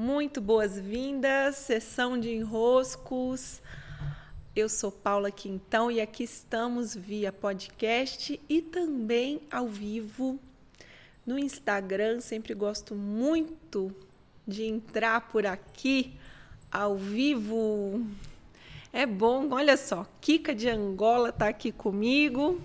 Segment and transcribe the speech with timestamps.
[0.00, 3.60] Muito boas-vindas, sessão de enroscos.
[4.54, 10.38] Eu sou Paula Quintão e aqui estamos via podcast e também ao vivo
[11.26, 12.20] no Instagram.
[12.20, 13.92] Sempre gosto muito
[14.46, 16.14] de entrar por aqui
[16.70, 18.06] ao vivo.
[18.92, 22.62] É bom, olha só, Kika de Angola está aqui comigo.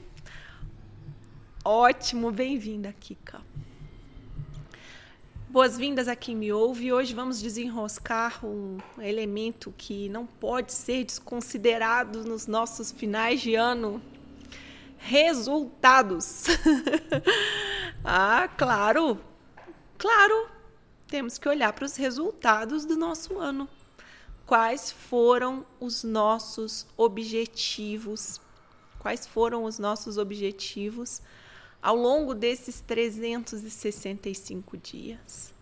[1.65, 3.41] Ótimo, bem-vinda, Kika.
[5.53, 6.91] Boas-vindas a quem me ouve.
[6.91, 14.01] Hoje vamos desenroscar um elemento que não pode ser desconsiderado nos nossos finais de ano.
[14.97, 16.45] Resultados.
[18.03, 19.19] ah, claro.
[19.95, 20.49] Claro.
[21.07, 23.69] Temos que olhar para os resultados do nosso ano.
[24.47, 28.41] Quais foram os nossos objetivos?
[28.97, 31.21] Quais foram os nossos objetivos?
[31.83, 35.52] ao longo desses 365 dias.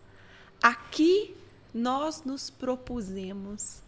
[0.61, 1.35] Aqui
[1.73, 3.81] nós nos propusemos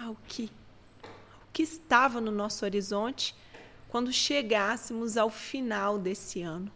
[0.00, 0.50] ao que,
[1.52, 3.34] que estava no nosso horizonte
[3.88, 6.70] quando chegássemos ao final desse ano.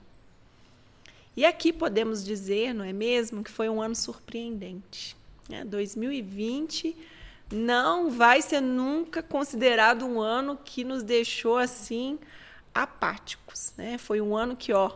[1.37, 5.17] E aqui podemos dizer, não é mesmo, que foi um ano surpreendente.
[5.49, 5.65] Né?
[5.65, 6.97] 2020
[7.51, 12.19] não vai ser nunca considerado um ano que nos deixou assim
[12.75, 13.73] apáticos.
[13.77, 13.97] Né?
[13.97, 14.93] Foi um ano que, ó,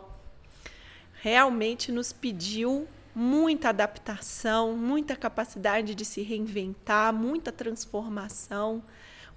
[1.21, 8.83] realmente nos pediu muita adaptação, muita capacidade de se reinventar, muita transformação,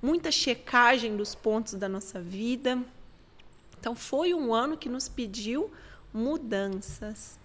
[0.03, 2.83] muita checagem dos pontos da nossa vida.
[3.79, 5.73] Então, foi um ano que nos pediu
[6.13, 7.39] mudanças,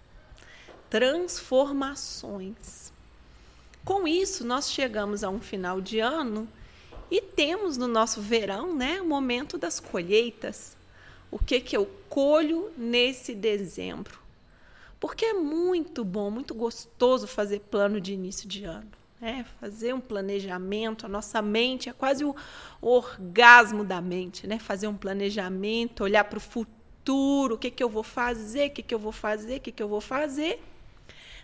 [0.89, 2.91] transformações.
[3.85, 6.47] Com isso, nós chegamos a um final de ano
[7.11, 10.75] e temos no nosso verão né, o momento das colheitas
[11.33, 14.19] o que, que eu colho nesse dezembro.
[15.03, 18.89] Porque é muito bom, muito gostoso fazer plano de início de ano.
[19.19, 19.45] Né?
[19.59, 22.33] Fazer um planejamento, a nossa mente é quase o
[22.81, 24.59] orgasmo da mente, né?
[24.59, 28.81] Fazer um planejamento, olhar para o futuro, o que, que eu vou fazer, o que,
[28.81, 30.63] que eu vou fazer, o que, que eu vou fazer.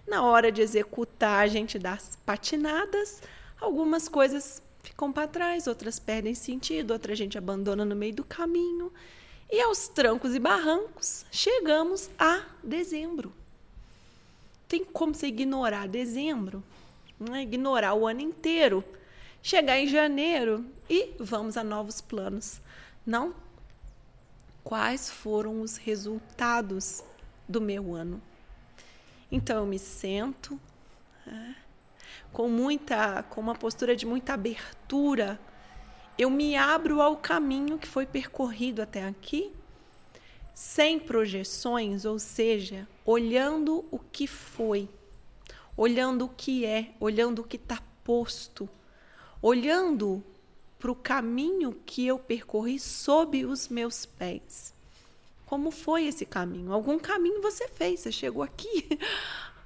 [0.07, 3.21] Na hora de executar, a gente dá as patinadas,
[3.59, 8.89] algumas coisas ficam para trás, outras perdem sentido, outra gente abandona no meio do caminho.
[9.51, 13.33] E aos trancos e barrancos, chegamos a dezembro.
[14.69, 16.63] Tem como você ignorar dezembro?
[17.33, 17.41] É?
[17.41, 18.81] Ignorar o ano inteiro.
[19.43, 22.61] Chegar em janeiro e vamos a novos planos.
[23.05, 23.35] Não?
[24.63, 27.03] Quais foram os resultados
[27.47, 28.21] do meu ano?
[29.29, 30.57] Então eu me sento
[31.27, 31.55] é,
[32.31, 35.37] com muita, com uma postura de muita abertura
[36.19, 39.53] eu me abro ao caminho que foi percorrido até aqui,
[40.59, 44.89] sem projeções, ou seja, olhando o que foi,
[45.77, 48.67] olhando o que é, olhando o que está posto,
[49.41, 50.21] olhando
[50.77, 54.73] para o caminho que eu percorri sob os meus pés.
[55.45, 56.73] Como foi esse caminho?
[56.73, 58.85] Algum caminho você fez, você chegou aqui.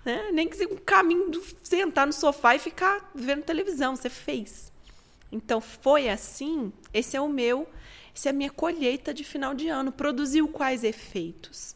[0.06, 0.32] Né?
[0.34, 4.70] Nem que seja um caminho de sentar no sofá e ficar vendo televisão, você fez.
[5.32, 7.66] Então foi assim, esse é o meu,
[8.26, 9.92] é a minha colheita de final de ano.
[9.92, 11.76] Produziu quais efeitos?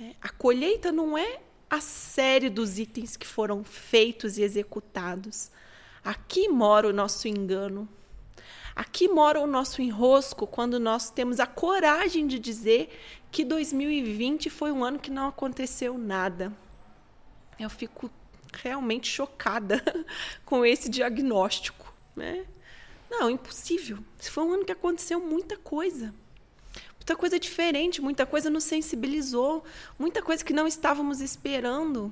[0.00, 5.50] É, a colheita não é a série dos itens que foram feitos e executados.
[6.04, 7.88] Aqui mora o nosso engano.
[8.74, 12.90] Aqui mora o nosso enrosco quando nós temos a coragem de dizer
[13.30, 16.52] que 2020 foi um ano que não aconteceu nada.
[17.58, 18.10] Eu fico
[18.52, 19.82] realmente chocada
[20.44, 21.92] com esse diagnóstico.
[22.14, 22.44] Né?
[23.12, 23.98] Não, impossível.
[24.18, 26.14] Foi um ano que aconteceu muita coisa.
[26.96, 29.62] Muita coisa diferente, muita coisa nos sensibilizou,
[29.98, 32.10] muita coisa que não estávamos esperando.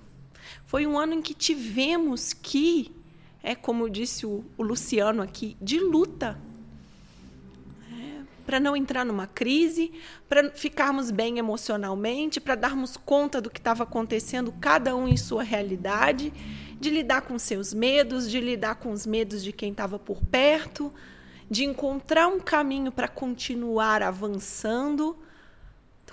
[0.67, 2.95] Foi um ano em que tivemos que,
[3.43, 6.39] é como disse o, o Luciano aqui, de luta.
[8.51, 9.93] Para não entrar numa crise,
[10.29, 15.45] para ficarmos bem emocionalmente, para darmos conta do que estava acontecendo, cada um em sua
[15.45, 16.33] realidade
[16.81, 20.93] de lidar com seus medos, de lidar com os medos de quem estava por perto,
[21.49, 25.17] de encontrar um caminho para continuar avançando.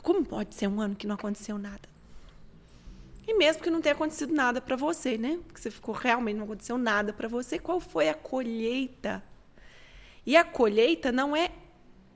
[0.04, 1.90] Como pode ser um ano que não aconteceu nada?
[3.28, 5.40] E mesmo que não tenha acontecido nada para você, né?
[5.52, 9.24] Que você ficou realmente não aconteceu nada para você, qual foi a colheita?
[10.24, 11.50] E a colheita não é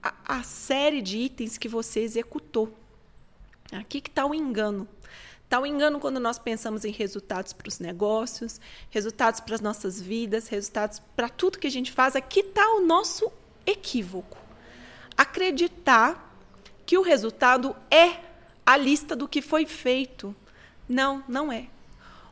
[0.01, 2.74] a, a série de itens que você executou.
[3.71, 4.88] Aqui que está o engano.
[5.44, 8.59] Está o engano quando nós pensamos em resultados para os negócios,
[8.89, 12.15] resultados para as nossas vidas, resultados para tudo que a gente faz.
[12.15, 13.31] Aqui está o nosso
[13.65, 14.38] equívoco.
[15.18, 16.38] Acreditar
[16.86, 18.19] que o resultado é
[18.65, 20.36] a lista do que foi feito.
[20.88, 21.68] Não, não é.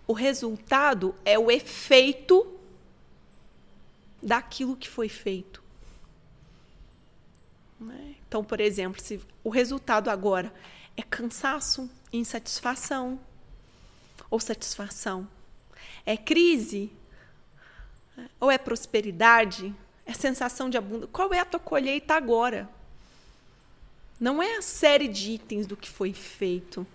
[0.08, 2.48] O resultado é o efeito
[4.24, 5.62] daquilo que foi feito.
[8.30, 10.54] Então, por exemplo, se o resultado agora
[10.96, 13.20] é cansaço, insatisfação
[14.30, 15.28] ou satisfação,
[16.06, 16.92] é crise
[18.40, 21.10] ou é prosperidade, é sensação de abundância.
[21.12, 22.70] Qual é a tua colheita agora?
[24.20, 26.86] Não é a série de itens do que foi feito.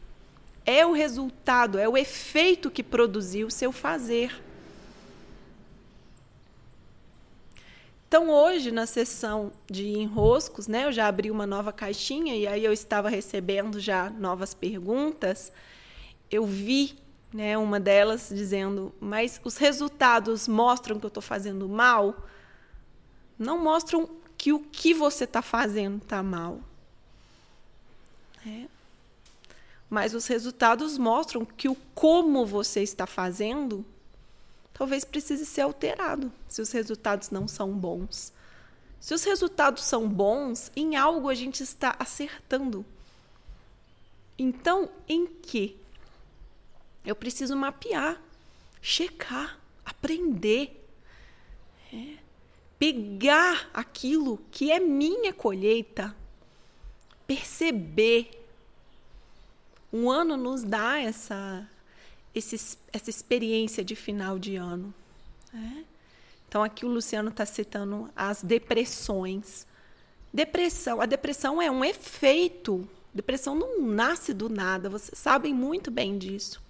[0.64, 4.40] É o resultado, é o efeito que produziu o seu fazer.
[8.14, 12.64] Então, hoje, na sessão de enroscos, né, eu já abri uma nova caixinha e aí
[12.64, 15.50] eu estava recebendo já novas perguntas.
[16.30, 16.96] Eu vi
[17.32, 22.14] né, uma delas dizendo: Mas os resultados mostram que eu estou fazendo mal?
[23.36, 24.08] Não mostram
[24.38, 26.60] que o que você está fazendo está mal.
[28.46, 28.66] É.
[29.90, 33.84] Mas os resultados mostram que o como você está fazendo
[34.74, 38.32] talvez precise ser alterado se os resultados não são bons.
[39.00, 42.84] Se os resultados são bons, em algo a gente está acertando.
[44.38, 45.76] Então, em que?
[47.04, 48.20] Eu preciso mapear,
[48.82, 50.84] checar, aprender.
[51.92, 52.16] É.
[52.78, 56.14] Pegar aquilo que é minha colheita,
[57.26, 58.42] perceber.
[59.92, 61.68] Um ano nos dá essa
[62.34, 64.92] esse, essa experiência de final de ano.
[65.52, 65.84] Né?
[66.48, 69.66] Então, aqui o Luciano está citando as depressões.
[70.32, 72.88] Depressão, a depressão é um efeito.
[73.12, 76.60] Depressão não nasce do nada, vocês sabem muito bem disso.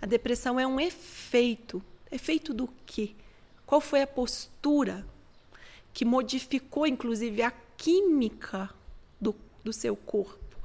[0.00, 1.82] A depressão é um efeito.
[2.10, 3.12] Efeito do quê?
[3.66, 5.06] Qual foi a postura
[5.92, 8.70] que modificou, inclusive, a química
[9.20, 10.56] do, do seu corpo?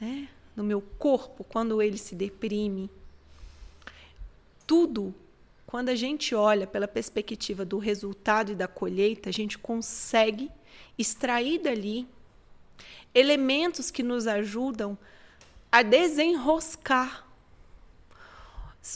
[0.00, 0.28] Né?
[0.56, 2.90] No meu corpo, quando ele se deprime,
[4.70, 5.12] tudo,
[5.66, 10.48] quando a gente olha pela perspectiva do resultado e da colheita, a gente consegue
[10.96, 12.06] extrair dali
[13.12, 14.96] elementos que nos ajudam
[15.72, 17.26] a desenroscar.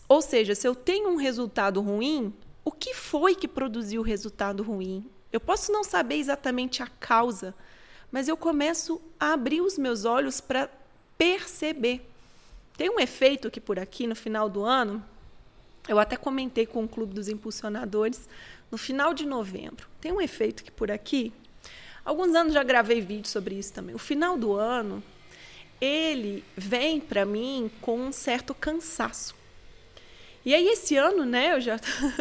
[0.08, 2.32] Ou seja, se eu tenho um resultado ruim,
[2.64, 5.10] o que foi que produziu o resultado ruim?
[5.32, 7.52] Eu posso não saber exatamente a causa,
[8.12, 10.70] mas eu começo a abrir os meus olhos para
[11.18, 12.08] perceber.
[12.76, 15.04] Tem um efeito que por aqui no final do ano
[15.88, 18.28] eu até comentei com o Clube dos Impulsionadores
[18.70, 19.88] no final de novembro.
[20.00, 21.32] Tem um efeito que por aqui,
[22.04, 23.94] alguns anos já gravei vídeo sobre isso também.
[23.94, 25.02] O final do ano,
[25.80, 29.34] ele vem para mim com um certo cansaço.
[30.44, 31.78] E aí esse ano, né, eu já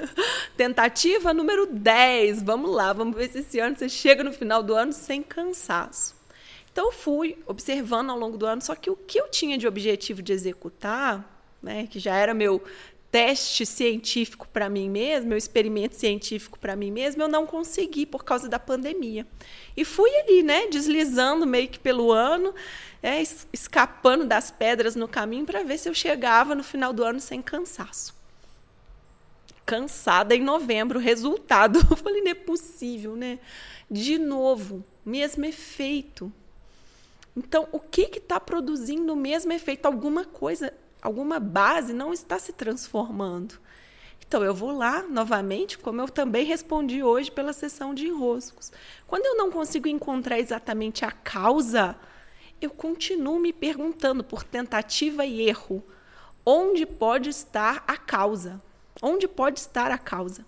[0.56, 2.42] tentativa número 10.
[2.42, 6.16] Vamos lá, vamos ver se esse ano você chega no final do ano sem cansaço.
[6.72, 9.68] Então eu fui observando ao longo do ano, só que o que eu tinha de
[9.68, 11.30] objetivo de executar,
[11.62, 12.64] né, que já era meu
[13.14, 18.24] teste científico para mim mesmo, meu experimento científico para mim mesmo, eu não consegui por
[18.24, 19.28] causa da pandemia.
[19.78, 22.56] E fui ali, né, deslizando meio que pelo ano,
[23.04, 23.22] é,
[23.54, 27.40] escapando das pedras no caminho para ver se eu chegava no final do ano sem
[27.40, 28.16] cansaço.
[29.64, 31.86] Cansada em novembro, resultado.
[31.90, 33.40] Eu falei, não é possível, né?
[33.90, 36.34] De novo, mesmo efeito.
[37.38, 39.86] Então, o que está produzindo o mesmo efeito?
[39.86, 43.60] Alguma coisa alguma base não está se transformando.
[44.26, 48.72] Então, eu vou lá novamente, como eu também respondi hoje pela sessão de enroscos.
[49.06, 51.96] Quando eu não consigo encontrar exatamente a causa,
[52.62, 55.84] eu continuo me perguntando por tentativa e erro:
[56.46, 58.62] onde pode estar a causa?
[59.02, 60.46] Onde pode estar a causa?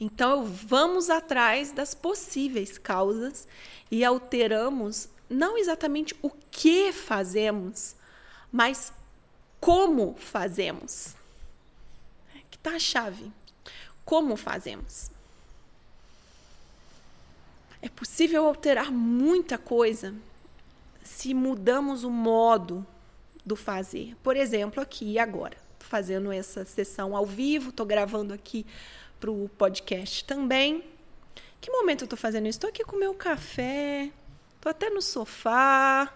[0.00, 3.46] Então, vamos atrás das possíveis causas
[3.90, 7.94] e alteramos não exatamente o que fazemos,
[8.52, 8.92] mas
[9.60, 11.14] como fazemos?
[12.50, 13.30] Que está a chave.
[14.04, 15.10] Como fazemos?
[17.82, 20.14] É possível alterar muita coisa
[21.04, 22.86] se mudamos o modo
[23.44, 24.16] do fazer.
[24.22, 25.56] Por exemplo, aqui e agora.
[25.74, 28.66] Estou fazendo essa sessão ao vivo, estou gravando aqui
[29.18, 30.84] para o podcast também.
[31.60, 32.56] Que momento eu estou fazendo isso?
[32.56, 34.10] Estou aqui com meu café,
[34.56, 36.12] estou até no sofá.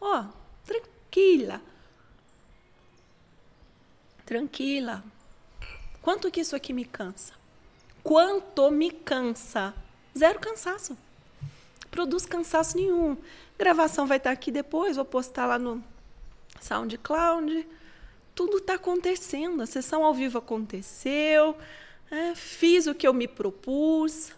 [0.00, 0.26] Ó,
[0.64, 1.60] tranquila
[4.24, 5.04] Tranquila.
[6.00, 7.34] Quanto que isso aqui me cansa?
[8.02, 9.74] Quanto me cansa?
[10.16, 10.96] Zero cansaço.
[11.90, 13.16] Produz cansaço nenhum.
[13.58, 15.82] Gravação vai estar aqui depois, vou postar lá no
[16.60, 17.66] SoundCloud.
[18.34, 19.62] Tudo está acontecendo.
[19.62, 21.56] A sessão ao vivo aconteceu.
[22.10, 24.32] É, fiz o que eu me propus.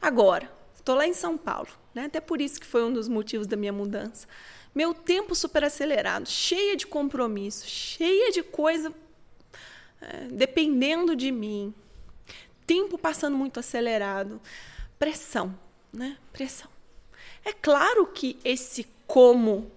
[0.00, 2.04] Agora, estou lá em São Paulo, né?
[2.04, 4.26] até por isso que foi um dos motivos da minha mudança.
[4.74, 8.92] Meu tempo super acelerado, cheia de compromisso, cheia de coisa
[10.30, 11.74] dependendo de mim,
[12.66, 14.40] tempo passando muito acelerado,
[14.98, 15.54] pressão,
[15.92, 16.16] né?
[16.32, 16.68] Pressão.
[17.44, 19.70] É claro que esse como,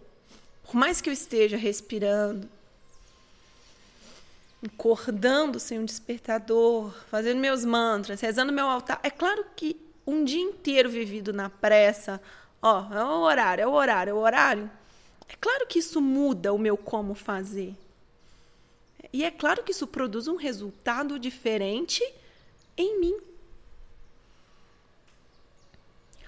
[0.64, 2.50] por mais que eu esteja respirando,
[4.66, 10.42] acordando sem um despertador, fazendo meus mantras, rezando meu altar, é claro que um dia
[10.42, 12.22] inteiro vivido na pressa,
[12.62, 14.72] ó, é o horário, é o horário, é o horário.
[15.28, 17.76] É claro que isso muda o meu como fazer.
[19.12, 22.04] E é claro que isso produz um resultado diferente
[22.76, 23.18] em mim.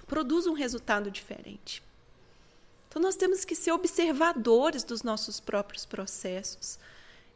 [0.07, 1.83] Produz um resultado diferente.
[2.87, 6.79] Então nós temos que ser observadores dos nossos próprios processos.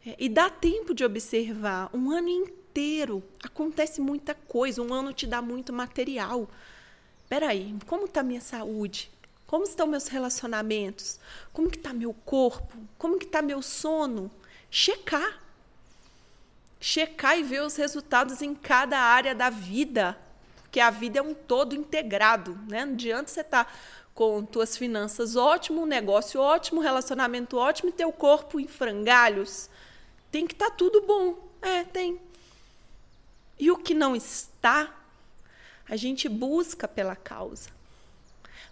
[0.06, 1.90] É, e dá tempo de observar.
[1.94, 6.50] Um ano inteiro acontece muita coisa, um ano te dá muito material.
[7.30, 9.12] Peraí, como está minha saúde?
[9.46, 11.20] Como estão meus relacionamentos?
[11.52, 12.76] Como que está meu corpo?
[12.98, 14.32] Como que está meu sono?
[14.76, 15.40] Checar.
[16.82, 20.18] Checar e ver os resultados em cada área da vida.
[20.64, 22.58] Porque a vida é um todo integrado.
[22.68, 22.84] Né?
[22.84, 23.72] Não adianta você estar tá
[24.16, 29.70] com tuas finanças ótimo, um negócio ótimo, relacionamento ótimo e teu corpo em frangalhos.
[30.32, 31.38] Tem que estar tá tudo bom.
[31.62, 32.20] É, tem.
[33.60, 34.92] E o que não está,
[35.88, 37.70] a gente busca pela causa.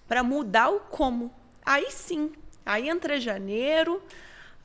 [0.08, 1.32] Para mudar o como.
[1.64, 2.34] Aí sim,
[2.66, 4.02] aí entra janeiro,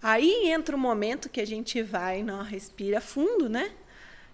[0.03, 3.73] aí entra o momento que a gente vai, não, respira fundo, né?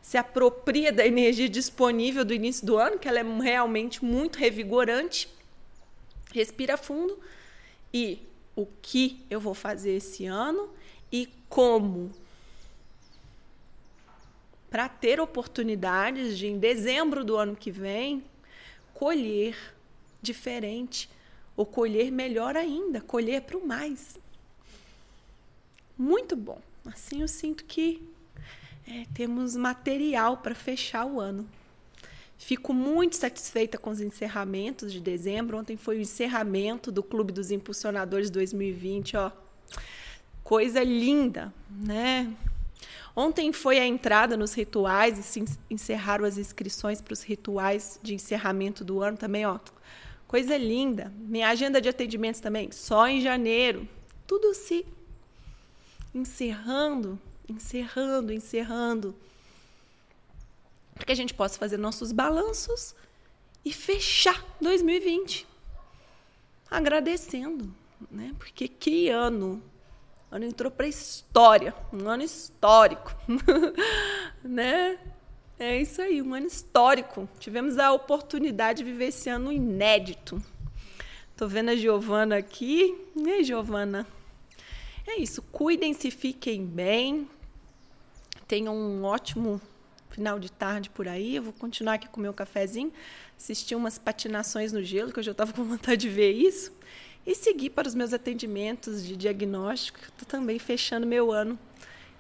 [0.01, 5.29] Se apropria da energia disponível do início do ano, que ela é realmente muito revigorante.
[6.33, 7.19] Respira fundo
[7.95, 8.19] e
[8.57, 10.71] o que eu vou fazer esse ano
[11.11, 12.11] e como
[14.71, 18.25] para ter oportunidades de, em dezembro do ano que vem,
[18.95, 19.55] colher
[20.23, 21.11] diferente,
[21.55, 24.19] ou colher melhor ainda, colher para o mais.
[25.97, 26.61] Muito bom.
[26.85, 28.03] Assim eu sinto que
[28.87, 31.49] é, temos material para fechar o ano.
[32.37, 35.59] Fico muito satisfeita com os encerramentos de dezembro.
[35.59, 39.31] Ontem foi o encerramento do Clube dos Impulsionadores 2020, ó.
[40.43, 42.35] Coisa linda, né?
[43.15, 48.15] Ontem foi a entrada nos rituais e se encerraram as inscrições para os rituais de
[48.15, 49.61] encerramento do ano também, ó.
[50.27, 51.13] Coisa linda.
[51.19, 53.87] Minha agenda de atendimentos também, só em janeiro.
[54.27, 54.85] Tudo se
[56.15, 59.15] encerrando, encerrando, encerrando.
[60.95, 62.95] Para que a gente possa fazer nossos balanços
[63.65, 65.47] e fechar 2020
[66.71, 67.73] agradecendo,
[68.11, 68.35] né?
[68.39, 69.63] Porque que ano
[70.31, 73.15] ano entrou para história, um ano histórico,
[74.43, 74.99] né?
[75.59, 77.29] É isso aí, um ano histórico.
[77.39, 80.43] Tivemos a oportunidade de viver esse ano inédito.
[81.37, 82.99] Tô vendo a Giovana aqui.
[83.15, 84.07] E aí, Giovana?
[85.07, 87.29] É isso, cuidem-se, fiquem bem.
[88.47, 89.61] Tenham um ótimo
[90.11, 91.37] final de tarde por aí.
[91.37, 92.93] Eu vou continuar aqui com o meu cafezinho,
[93.37, 96.73] assistir umas patinações no gelo, que eu já estava com vontade de ver isso
[97.27, 99.99] e seguir para os meus atendimentos de diagnóstico.
[100.01, 101.59] Estou também fechando meu ano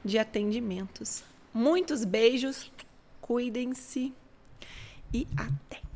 [0.04, 1.22] de atendimentos.
[1.52, 2.70] Muitos beijos,
[3.20, 4.12] cuidem-se
[5.12, 5.91] e até!